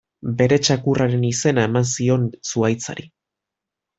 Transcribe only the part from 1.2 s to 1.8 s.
izena